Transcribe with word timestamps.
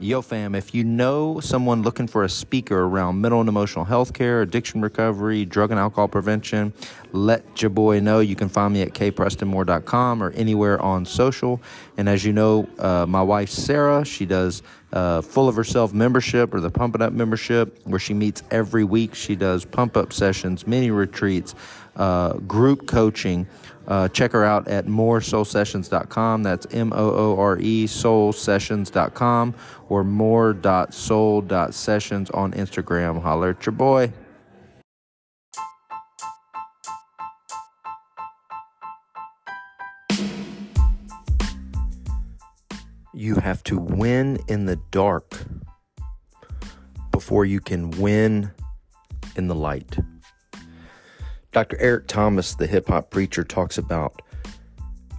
Yo, 0.00 0.22
fam, 0.22 0.54
if 0.54 0.76
you 0.76 0.84
know 0.84 1.40
someone 1.40 1.82
looking 1.82 2.06
for 2.06 2.22
a 2.22 2.28
speaker 2.28 2.84
around 2.84 3.20
mental 3.20 3.40
and 3.40 3.48
emotional 3.48 3.84
health 3.84 4.12
care, 4.12 4.42
addiction 4.42 4.80
recovery, 4.80 5.44
drug 5.44 5.72
and 5.72 5.80
alcohol 5.80 6.06
prevention, 6.06 6.72
let 7.10 7.60
your 7.60 7.70
boy 7.70 7.98
know. 7.98 8.20
You 8.20 8.36
can 8.36 8.48
find 8.48 8.72
me 8.72 8.82
at 8.82 8.90
kprestonmoore.com 8.90 10.22
or 10.22 10.30
anywhere 10.30 10.80
on 10.80 11.04
social. 11.04 11.60
And 11.96 12.08
as 12.08 12.24
you 12.24 12.32
know, 12.32 12.68
uh, 12.78 13.06
my 13.08 13.22
wife, 13.22 13.50
Sarah, 13.50 14.04
she 14.04 14.24
does 14.24 14.62
uh, 14.92 15.20
Full 15.20 15.48
of 15.48 15.56
Herself 15.56 15.92
membership 15.92 16.54
or 16.54 16.60
the 16.60 16.70
Pump 16.70 16.94
It 16.94 17.02
Up 17.02 17.12
membership, 17.12 17.80
where 17.84 17.98
she 17.98 18.14
meets 18.14 18.44
every 18.52 18.84
week. 18.84 19.16
She 19.16 19.34
does 19.34 19.64
pump 19.64 19.96
up 19.96 20.12
sessions, 20.12 20.64
mini 20.64 20.92
retreats, 20.92 21.56
uh, 21.98 22.32
group 22.38 22.86
coaching. 22.86 23.46
Uh, 23.86 24.08
check 24.08 24.32
her 24.32 24.44
out 24.44 24.66
at 24.68 24.86
mooresoulsessions.com. 24.86 26.42
That's 26.42 26.66
M 26.70 26.92
O 26.92 27.10
O 27.10 27.38
R 27.38 27.58
E 27.58 27.86
soulsessions.com 27.86 29.54
or 29.88 30.04
moore.soul.sessions 30.04 32.30
on 32.30 32.52
Instagram. 32.52 33.22
Holler 33.22 33.50
at 33.50 33.66
your 33.66 33.72
boy. 33.72 34.12
You 43.14 43.36
have 43.36 43.64
to 43.64 43.78
win 43.78 44.38
in 44.46 44.66
the 44.66 44.76
dark 44.92 45.42
before 47.10 47.44
you 47.44 47.58
can 47.58 47.90
win 47.90 48.52
in 49.34 49.48
the 49.48 49.56
light. 49.56 49.98
Dr. 51.52 51.76
Eric 51.78 52.06
Thomas, 52.08 52.54
the 52.54 52.66
hip 52.66 52.88
hop 52.88 53.10
preacher, 53.10 53.42
talks 53.42 53.78
about 53.78 54.22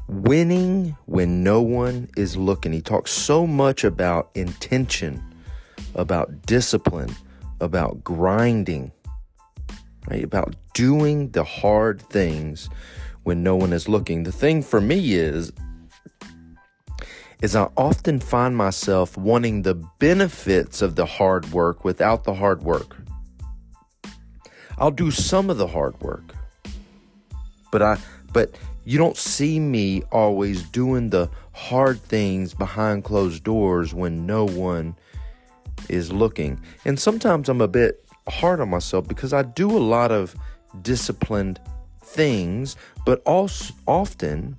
winning 0.08 0.96
when 1.06 1.44
no 1.44 1.62
one 1.62 2.10
is 2.18 2.38
looking. 2.38 2.72
He 2.72 2.82
talks 2.82 3.12
so 3.12 3.48
much 3.48 3.84
about 3.84 4.30
intention, 4.36 5.24
about 5.96 6.46
discipline, 6.46 7.16
about 7.62 8.04
grinding, 8.04 8.92
right? 10.08 10.24
About 10.24 10.56
doing 10.74 11.30
the 11.32 11.44
hard 11.44 12.02
things 12.02 12.70
when 13.24 13.44
no 13.44 13.56
one 13.56 13.74
is 13.74 13.90
looking. 13.90 14.24
The 14.24 14.32
thing 14.32 14.62
for 14.62 14.82
me 14.82 15.14
is 15.14 15.52
is 17.42 17.56
I 17.56 17.70
often 17.78 18.20
find 18.20 18.56
myself 18.56 19.18
wanting 19.18 19.62
the 19.62 19.76
benefits 19.76 20.82
of 20.82 20.96
the 20.96 21.06
hard 21.06 21.52
work 21.54 21.86
without 21.86 22.26
the 22.26 22.34
hard 22.34 22.64
work. 22.64 22.98
I'll 24.80 24.92
do 24.92 25.12
some 25.12 25.50
of 25.50 25.58
the 25.58 25.68
hard 25.68 26.00
work. 26.02 26.34
But 27.72 27.82
I 27.82 27.98
but 28.32 28.58
you 28.86 28.98
don't 28.98 29.18
see 29.18 29.60
me 29.60 30.04
always 30.12 30.64
doing 30.64 31.10
the 31.10 31.30
hard 31.52 32.02
things 32.02 32.54
behind 32.54 33.04
closed 33.04 33.44
doors 33.44 33.94
when 33.94 34.26
no 34.26 34.46
one 34.46 34.96
is 35.90 36.12
looking. 36.12 36.60
And 36.86 36.98
sometimes 36.98 37.50
I'm 37.50 37.62
a 37.62 37.68
bit 37.68 38.06
hard 38.30 38.62
on 38.62 38.70
myself 38.70 39.08
because 39.08 39.34
I 39.34 39.44
do 39.44 39.70
a 39.70 39.80
lot 39.80 40.12
of 40.12 40.36
disciplined 40.82 41.60
things, 42.04 42.78
but 43.06 43.22
also 43.26 43.74
often 43.86 44.56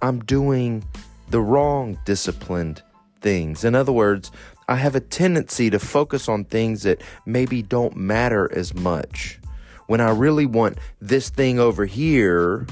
I'm 0.00 0.24
doing 0.24 0.82
the 1.28 1.40
wrong 1.40 1.98
disciplined 2.04 2.82
things. 3.20 3.64
In 3.64 3.74
other 3.74 3.92
words, 3.92 4.30
I 4.68 4.76
have 4.76 4.94
a 4.94 5.00
tendency 5.00 5.68
to 5.70 5.78
focus 5.78 6.28
on 6.28 6.44
things 6.44 6.82
that 6.84 7.02
maybe 7.26 7.62
don't 7.62 7.96
matter 7.96 8.50
as 8.56 8.74
much 8.74 9.38
when 9.92 10.00
I 10.00 10.08
really 10.08 10.46
want 10.46 10.78
this 11.02 11.28
thing 11.28 11.58
over 11.58 11.84
here, 11.84 12.66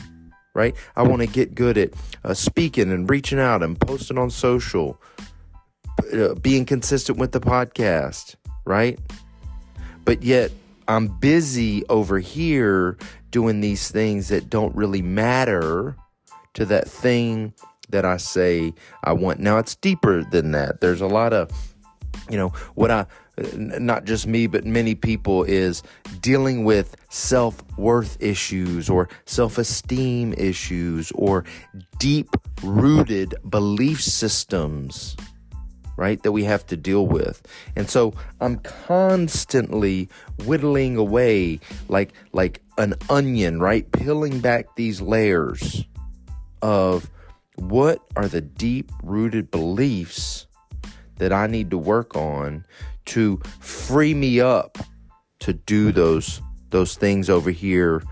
right? 0.55 0.75
I 0.97 1.03
want 1.03 1.21
to 1.21 1.27
get 1.27 1.55
good 1.55 1.77
at 1.77 1.91
uh, 2.25 2.33
speaking 2.33 2.91
and 2.91 3.11
reaching 3.11 3.39
out 3.39 3.63
and 3.63 3.79
posting 3.79 4.17
on 4.17 4.31
social, 4.31 4.99
uh, 6.15 6.33
being 6.37 6.65
consistent 6.65 7.19
with 7.19 7.33
the 7.33 7.41
podcast, 7.41 8.37
right? 8.65 8.99
But 10.07 10.23
yet 10.23 10.51
I'm 10.89 11.09
busy 11.09 11.87
over 11.91 12.19
here 12.19 12.97
doing 13.31 13.61
these 13.61 13.91
things 13.91 14.29
that 14.29 14.49
don't 14.49 14.75
really 14.75 15.03
matter 15.03 15.97
to 16.55 16.65
that 16.65 16.89
thing 16.89 17.53
that 17.91 18.07
I 18.07 18.17
say 18.17 18.73
I 19.05 19.13
want. 19.13 19.41
Now 19.41 19.59
it's 19.59 19.77
deeper 19.77 20.25
than 20.25 20.53
that. 20.53 20.81
There's 20.81 21.03
a 21.03 21.07
lot 21.07 21.35
of, 21.35 21.51
you 22.31 22.39
know, 22.39 22.49
what 22.77 22.91
I 22.91 23.05
not 23.55 24.05
just 24.05 24.27
me, 24.27 24.47
but 24.47 24.65
many 24.65 24.95
people, 24.95 25.45
is 25.45 25.83
dealing 26.21 26.65
with 26.65 26.97
self 27.09 27.63
worth 27.77 28.17
issues 28.21 28.91
or 28.91 29.09
self 29.27 29.59
esteem 29.59 30.35
issues 30.35 31.11
or 31.13 31.45
deep 31.99 32.29
rooted 32.63 33.35
belief 33.49 34.03
systems, 34.03 35.17
right, 35.97 36.23
that 36.23 36.33
we 36.33 36.45
have 36.45 36.67
to 36.67 36.77
deal 36.77 37.07
with. 37.07 37.47
And 37.77 37.89
so 37.89 38.15
I'm 38.41 38.59
constantly 38.59 40.09
whittling 40.45 40.97
away 40.97 41.61
like, 41.89 42.13
like 42.33 42.63
an 42.79 42.95
onion, 43.09 43.61
right, 43.61 43.91
peeling 43.93 44.41
back 44.41 44.77
these 44.77 45.01
layers 45.01 45.85
of 46.63 47.11
what 47.57 48.03
are 48.17 48.29
the 48.29 48.41
deep 48.41 48.91
rooted 49.03 49.51
beliefs 49.51 50.47
that 51.17 51.33
I 51.33 51.47
need 51.47 51.71
to 51.71 51.79
work 51.79 52.17
on 52.17 52.65
to 53.11 53.41
free 53.61 54.15
me 54.15 54.41
up 54.41 54.79
to 55.41 55.53
do 55.53 55.93
those 55.93 56.41
those 56.71 56.97
things 56.97 57.29
over 57.29 57.51
here 57.51 58.03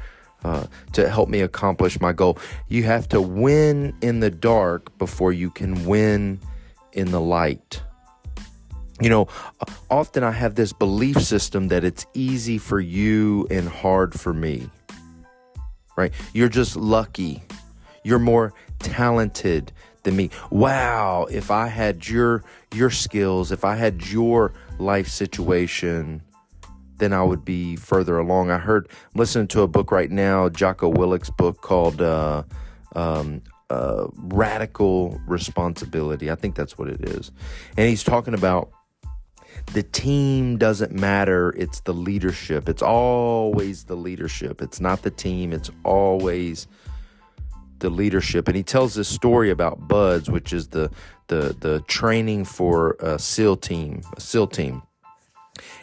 uh, 0.44 0.66
to 0.92 1.09
help 1.09 1.28
me 1.28 1.41
accomplish 1.41 2.00
my 2.00 2.12
goal. 2.12 2.38
You 2.69 2.82
have 2.84 3.08
to 3.08 3.20
win 3.20 3.97
in 4.00 4.20
the 4.20 4.31
dark 4.31 4.97
before 4.98 5.32
you 5.32 5.50
can 5.50 5.84
win 5.84 6.41
in 6.92 7.10
the 7.10 7.20
light. 7.20 7.82
You 9.00 9.10
know, 9.10 9.28
often 9.91 10.25
I 10.25 10.32
have 10.32 10.56
this 10.56 10.72
belief 10.72 11.20
system 11.22 11.69
that 11.69 11.84
it's 11.84 12.04
easy 12.14 12.58
for 12.58 12.81
you 12.81 13.47
and 13.50 13.69
hard 13.69 14.19
for 14.19 14.34
me. 14.34 14.69
Right? 15.97 16.12
You're 16.32 16.48
just 16.48 16.76
lucky. 16.76 17.42
You're 18.03 18.19
more 18.19 18.54
talented 18.81 19.72
than 20.08 20.16
me. 20.16 20.30
Wow, 20.50 21.26
if 21.30 21.50
I 21.50 21.66
had 21.69 22.08
your 22.08 22.42
your 22.74 22.91
skills, 22.91 23.52
if 23.52 23.64
I 23.64 23.76
had 23.76 24.06
your 24.06 24.52
life 24.78 25.08
situation, 25.08 26.22
then 26.96 27.12
I 27.12 27.22
would 27.22 27.44
be 27.44 27.76
further 27.76 28.19
along. 28.19 28.50
I 28.50 28.58
heard, 28.58 28.88
I'm 28.91 29.19
listening 29.19 29.48
to 29.48 29.62
a 29.62 29.69
book 29.69 29.92
right 29.92 30.10
now, 30.10 30.48
Jocko 30.48 30.88
Willink's 30.88 31.30
book 31.30 31.60
called 31.60 32.00
uh, 32.02 32.42
um, 32.94 33.42
uh, 33.70 34.06
Radical 34.14 35.20
Responsibility. 35.26 36.30
I 36.30 36.34
think 36.34 36.54
that's 36.54 36.78
what 36.78 36.88
it 36.88 37.08
is. 37.08 37.30
And 37.76 37.88
he's 37.88 38.02
talking 38.02 38.34
about 38.34 38.70
the 39.75 39.82
team 39.82 40.56
doesn't 40.56 40.92
matter, 40.92 41.50
it's 41.56 41.80
the 41.80 41.94
leadership. 41.94 42.69
It's 42.69 42.82
always 42.82 43.84
the 43.84 43.96
leadership. 43.96 44.62
It's 44.62 44.80
not 44.80 45.02
the 45.02 45.10
team, 45.10 45.52
it's 45.52 45.70
always 45.84 46.66
the 47.81 47.91
leadership. 47.91 48.49
And 48.49 48.56
he 48.56 48.62
tells 48.62 48.94
this 48.94 49.09
story 49.09 49.50
about 49.50 49.89
BUD/S, 49.89 50.28
which 50.28 50.53
is 50.53 50.69
the 50.69 50.91
the 51.28 51.56
the 51.59 51.81
training 51.87 52.44
for 52.44 52.97
a 53.00 53.19
SEAL 53.19 53.56
team, 53.56 54.03
a 54.16 54.21
SEAL 54.21 54.49
team. 54.49 54.83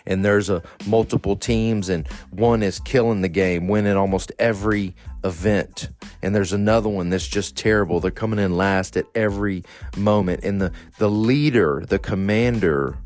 And 0.05 0.23
there's 0.23 0.49
a 0.49 0.61
multiple 0.85 1.35
teams, 1.35 1.89
and 1.89 2.07
one 2.29 2.63
is 2.63 2.79
killing 2.79 3.21
the 3.21 3.27
game, 3.27 3.67
winning 3.67 3.97
almost 3.97 4.31
every 4.39 4.95
event. 5.23 5.89
And 6.21 6.33
there's 6.33 6.53
another 6.53 6.87
one 6.87 7.09
that's 7.09 7.27
just 7.27 7.57
terrible. 7.57 7.99
They're 7.99 8.11
coming 8.11 8.39
in 8.39 8.55
last 8.55 8.95
at 8.95 9.05
every 9.15 9.63
moment. 9.97 10.43
And 10.43 10.61
the 10.61 10.71
the 10.97 11.09
leader, 11.09 11.83
the 11.87 11.99
commander 11.99 12.97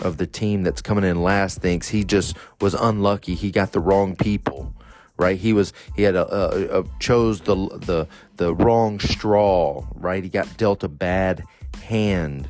of 0.00 0.16
the 0.16 0.26
team 0.26 0.62
that's 0.62 0.80
coming 0.80 1.04
in 1.04 1.22
last 1.22 1.58
thinks 1.58 1.88
he 1.88 2.04
just 2.04 2.36
was 2.60 2.74
unlucky. 2.74 3.34
He 3.34 3.50
got 3.50 3.72
the 3.72 3.80
wrong 3.80 4.16
people 4.16 4.74
right? 5.20 5.38
He 5.38 5.52
was 5.52 5.72
he 5.94 6.02
had 6.02 6.16
a, 6.16 6.26
a, 6.34 6.80
a, 6.80 6.84
chose 6.98 7.42
the 7.42 7.54
the 7.54 8.08
the 8.36 8.54
wrong 8.54 8.98
straw, 8.98 9.86
right? 9.94 10.24
He 10.24 10.30
got 10.30 10.56
dealt 10.56 10.82
a 10.82 10.88
bad 10.88 11.44
hand, 11.82 12.48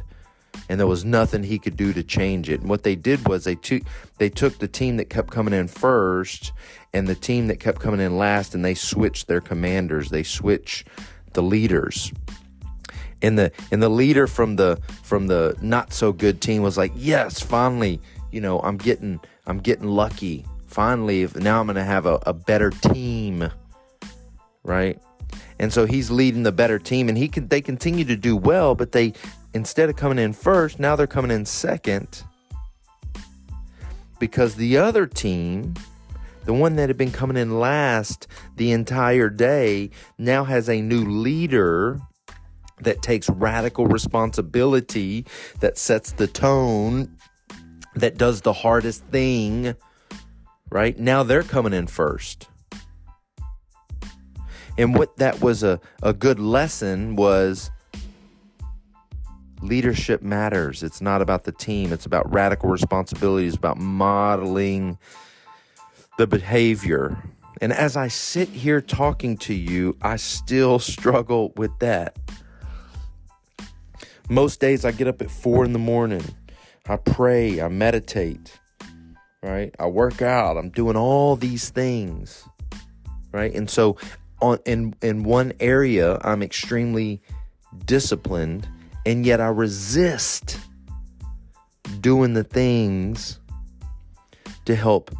and 0.68 0.78
there 0.78 0.86
was 0.86 1.04
nothing 1.04 1.42
he 1.42 1.58
could 1.58 1.76
do 1.76 1.92
to 1.92 2.04
change 2.04 2.48
it. 2.48 2.60
And 2.60 2.70
what 2.70 2.84
they 2.84 2.94
did 2.94 3.26
was 3.26 3.42
they 3.42 3.56
took 3.56 3.82
they 4.18 4.30
took 4.30 4.58
the 4.58 4.68
team 4.68 4.98
that 4.98 5.10
kept 5.10 5.30
coming 5.32 5.52
in 5.52 5.66
first 5.66 6.52
and 6.94 7.08
the 7.08 7.16
team 7.16 7.48
that 7.48 7.58
kept 7.58 7.80
coming 7.80 8.00
in 8.00 8.16
last, 8.16 8.54
and 8.54 8.64
they 8.64 8.74
switched 8.74 9.26
their 9.26 9.40
commanders. 9.40 10.10
They 10.10 10.22
switched 10.22 10.86
the 11.32 11.42
leaders. 11.42 12.12
And 13.20 13.36
the 13.36 13.50
and 13.72 13.82
the 13.82 13.88
leader 13.88 14.28
from 14.28 14.56
the 14.56 14.80
from 15.02 15.26
the 15.26 15.56
not 15.60 15.92
so 15.92 16.12
good 16.12 16.40
team 16.40 16.62
was 16.62 16.78
like, 16.78 16.92
yes, 16.94 17.40
finally, 17.40 18.00
you 18.30 18.40
know, 18.40 18.60
I'm 18.60 18.76
getting 18.76 19.20
I'm 19.46 19.58
getting 19.58 19.88
lucky 19.88 20.46
finally, 20.70 21.28
now 21.36 21.60
I'm 21.60 21.66
going 21.66 21.76
to 21.76 21.84
have 21.84 22.06
a, 22.06 22.18
a 22.26 22.32
better 22.32 22.70
team, 22.70 23.50
right? 24.62 25.00
And 25.58 25.72
so 25.72 25.84
he's 25.84 26.10
leading 26.10 26.42
the 26.42 26.52
better 26.52 26.78
team, 26.78 27.08
and 27.08 27.18
he 27.18 27.28
can. 27.28 27.48
They 27.48 27.60
continue 27.60 28.04
to 28.06 28.16
do 28.16 28.36
well, 28.36 28.74
but 28.74 28.92
they 28.92 29.12
instead 29.52 29.90
of 29.90 29.96
coming 29.96 30.18
in 30.18 30.32
first, 30.32 30.78
now 30.78 30.96
they're 30.96 31.06
coming 31.06 31.30
in 31.30 31.44
second 31.44 32.24
because 34.18 34.54
the 34.54 34.76
other 34.76 35.06
team, 35.06 35.74
the 36.44 36.52
one 36.52 36.76
that 36.76 36.88
had 36.88 36.98
been 36.98 37.10
coming 37.10 37.36
in 37.36 37.58
last 37.58 38.28
the 38.56 38.70
entire 38.70 39.28
day, 39.28 39.90
now 40.18 40.44
has 40.44 40.68
a 40.68 40.80
new 40.80 41.04
leader 41.04 42.00
that 42.80 43.02
takes 43.02 43.28
radical 43.28 43.86
responsibility, 43.86 45.26
that 45.60 45.76
sets 45.76 46.12
the 46.12 46.26
tone, 46.26 47.16
that 47.94 48.16
does 48.16 48.40
the 48.42 48.52
hardest 48.52 49.04
thing, 49.06 49.74
right? 50.70 50.98
Now 50.98 51.22
they're 51.22 51.42
coming 51.42 51.72
in 51.72 51.86
first. 51.86 52.48
And 54.78 54.96
what 54.96 55.16
that 55.18 55.40
was 55.40 55.62
a, 55.62 55.80
a 56.02 56.12
good 56.12 56.40
lesson 56.40 57.16
was 57.16 57.70
leadership 59.60 60.22
matters. 60.22 60.82
It's 60.82 61.00
not 61.00 61.20
about 61.20 61.44
the 61.44 61.52
team, 61.52 61.92
it's 61.92 62.06
about 62.06 62.32
radical 62.32 62.70
responsibility, 62.70 63.46
it's 63.46 63.56
about 63.56 63.78
modeling 63.78 64.98
the 66.16 66.26
behavior. 66.26 67.22
And 67.60 67.72
as 67.72 67.96
I 67.96 68.08
sit 68.08 68.48
here 68.48 68.80
talking 68.80 69.36
to 69.38 69.54
you, 69.54 69.96
I 70.00 70.16
still 70.16 70.78
struggle 70.78 71.52
with 71.56 71.78
that. 71.80 72.16
Most 74.30 74.60
days 74.60 74.84
I 74.84 74.92
get 74.92 75.08
up 75.08 75.20
at 75.20 75.30
four 75.30 75.64
in 75.64 75.72
the 75.72 75.78
morning. 75.78 76.24
I 76.86 76.96
pray, 76.96 77.60
I 77.60 77.68
meditate, 77.68 78.59
right? 79.42 79.74
I 79.78 79.86
work 79.86 80.22
out, 80.22 80.56
I'm 80.56 80.70
doing 80.70 80.96
all 80.96 81.36
these 81.36 81.70
things, 81.70 82.44
right? 83.32 83.54
And 83.54 83.68
so 83.68 83.96
on 84.40 84.58
in 84.64 84.94
in 85.02 85.22
one 85.22 85.52
area 85.60 86.18
I'm 86.22 86.42
extremely 86.42 87.20
disciplined 87.84 88.68
and 89.06 89.24
yet 89.24 89.40
I 89.40 89.48
resist 89.48 90.58
doing 92.00 92.34
the 92.34 92.44
things 92.44 93.38
to 94.64 94.74
help 94.74 95.10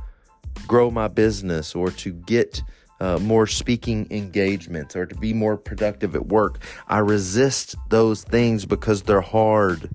grow 0.67 0.91
my 0.91 1.09
business 1.09 1.75
or 1.75 1.91
to 1.91 2.13
get 2.13 2.63
uh, 3.01 3.19
more 3.19 3.47
speaking 3.47 4.07
engagements 4.11 4.95
or 4.95 5.07
to 5.07 5.15
be 5.15 5.33
more 5.33 5.57
productive 5.57 6.15
at 6.15 6.27
work. 6.27 6.59
I 6.87 6.99
resist 6.99 7.75
those 7.89 8.23
things 8.25 8.67
because 8.67 9.03
they're 9.03 9.23
hard. 9.23 9.91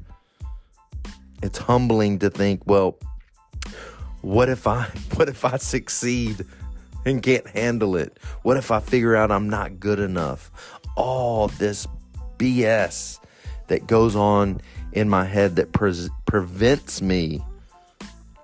It's 1.44 1.60
humbling 1.60 2.20
to 2.20 2.30
think, 2.32 2.64
well, 2.66 2.98
what 4.26 4.50
if 4.50 4.66
I 4.66 4.84
what 5.16 5.30
if 5.30 5.46
I 5.46 5.58
succeed 5.58 6.46
and 7.06 7.22
can't 7.22 7.48
handle 7.48 7.96
it? 7.96 8.18
What 8.42 8.58
if 8.58 8.72
I 8.72 8.80
figure 8.80 9.16
out 9.16 9.32
I'm 9.32 9.50
not 9.50 9.80
good 9.80 10.00
enough? 10.00 10.52
All 10.98 11.50
this 11.50 11.88
BS 12.38 13.20
that 13.68 13.86
goes 13.86 14.16
on 14.16 14.62
in 14.94 15.10
my 15.10 15.26
head 15.26 15.56
that 15.58 15.74
pre- 15.74 16.10
prevents 16.26 17.02
me 17.02 17.44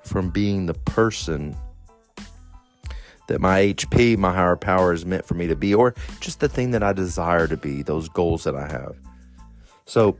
from 0.03 0.29
being 0.29 0.67
the 0.67 0.73
person 0.73 1.55
that 3.27 3.39
my 3.39 3.61
HP, 3.61 4.17
my 4.17 4.33
higher 4.33 4.57
power, 4.57 4.93
is 4.93 5.05
meant 5.05 5.25
for 5.25 5.35
me 5.35 5.47
to 5.47 5.55
be, 5.55 5.73
or 5.73 5.95
just 6.19 6.41
the 6.41 6.49
thing 6.49 6.71
that 6.71 6.83
I 6.83 6.91
desire 6.91 7.47
to 7.47 7.55
be, 7.55 7.81
those 7.81 8.09
goals 8.09 8.43
that 8.43 8.55
I 8.55 8.67
have. 8.67 8.97
So, 9.85 10.17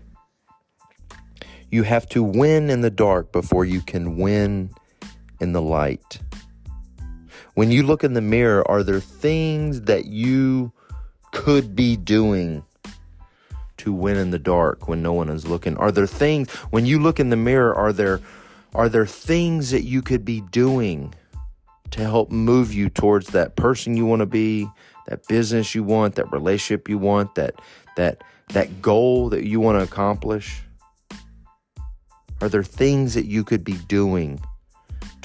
you 1.69 1.83
have 1.83 2.07
to 2.09 2.23
win 2.23 2.69
in 2.69 2.81
the 2.81 2.89
dark 2.89 3.31
before 3.33 3.65
you 3.65 3.81
can 3.81 4.15
win 4.17 4.73
in 5.41 5.51
the 5.51 5.61
light. 5.61 6.19
When 7.55 7.71
you 7.71 7.83
look 7.83 8.03
in 8.03 8.13
the 8.13 8.21
mirror, 8.21 8.65
are 8.69 8.83
there 8.83 9.01
things 9.01 9.81
that 9.81 10.05
you 10.05 10.71
could 11.31 11.75
be 11.75 11.97
doing 11.97 12.63
to 13.77 13.91
win 13.91 14.15
in 14.15 14.29
the 14.29 14.39
dark 14.39 14.87
when 14.87 15.01
no 15.01 15.11
one 15.11 15.29
is 15.29 15.47
looking? 15.47 15.75
Are 15.77 15.91
there 15.91 16.07
things 16.07 16.49
when 16.69 16.85
you 16.85 16.99
look 16.99 17.19
in 17.19 17.29
the 17.29 17.35
mirror 17.35 17.75
are 17.75 17.91
there 17.91 18.21
are 18.73 18.87
there 18.87 19.05
things 19.05 19.71
that 19.71 19.83
you 19.83 20.01
could 20.01 20.23
be 20.23 20.41
doing 20.51 21.13
to 21.89 22.01
help 22.01 22.31
move 22.31 22.73
you 22.73 22.89
towards 22.89 23.27
that 23.29 23.57
person 23.57 23.97
you 23.97 24.05
want 24.05 24.21
to 24.21 24.25
be, 24.25 24.65
that 25.07 25.27
business 25.27 25.75
you 25.75 25.83
want, 25.83 26.15
that 26.15 26.31
relationship 26.31 26.87
you 26.87 26.97
want, 26.97 27.35
that 27.35 27.55
that 27.97 28.23
that 28.49 28.81
goal 28.81 29.29
that 29.29 29.45
you 29.45 29.59
want 29.59 29.77
to 29.77 29.83
accomplish? 29.83 30.61
Are 32.39 32.49
there 32.49 32.63
things 32.63 33.13
that 33.15 33.25
you 33.25 33.43
could 33.43 33.63
be 33.63 33.73
doing 33.87 34.39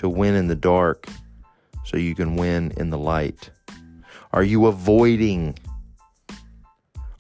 to 0.06 0.18
win 0.18 0.36
in 0.36 0.46
the 0.46 0.54
dark 0.54 1.08
so 1.84 1.96
you 1.96 2.14
can 2.14 2.36
win 2.36 2.72
in 2.76 2.90
the 2.90 2.98
light? 2.98 3.50
Are 4.32 4.44
you 4.44 4.66
avoiding 4.66 5.56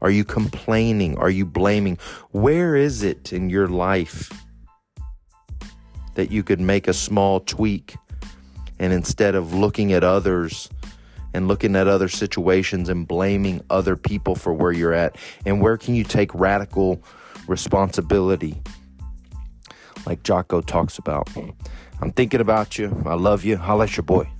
are 0.02 0.10
you 0.10 0.24
complaining? 0.24 1.16
Are 1.16 1.30
you 1.30 1.46
blaming? 1.46 1.98
Where 2.30 2.76
is 2.76 3.02
it 3.02 3.32
in 3.32 3.48
your 3.48 3.66
life 3.66 4.30
that 6.14 6.30
you 6.30 6.42
could 6.42 6.60
make 6.60 6.86
a 6.86 6.92
small 6.92 7.40
tweak 7.40 7.96
and 8.78 8.92
instead 8.92 9.34
of 9.34 9.54
looking 9.54 9.94
at 9.94 10.04
others 10.04 10.68
and 11.32 11.48
looking 11.48 11.74
at 11.74 11.88
other 11.88 12.08
situations 12.08 12.88
and 12.90 13.08
blaming 13.08 13.62
other 13.70 13.96
people 13.96 14.34
for 14.34 14.52
where 14.52 14.70
you're 14.70 14.92
at? 14.92 15.16
And 15.46 15.62
where 15.62 15.78
can 15.78 15.94
you 15.94 16.04
take 16.04 16.32
radical 16.34 17.02
responsibility? 17.48 18.62
Like 20.04 20.22
Jocko 20.22 20.60
talks 20.60 20.98
about. 20.98 21.28
I'm 22.00 22.12
thinking 22.12 22.40
about 22.40 22.78
you. 22.78 23.02
I 23.06 23.14
love 23.14 23.44
you. 23.44 23.56
Holla 23.56 23.84
at 23.84 23.96
your 23.96 24.04
boy. 24.04 24.35